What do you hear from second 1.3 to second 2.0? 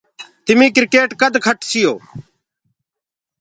کٽسيو؟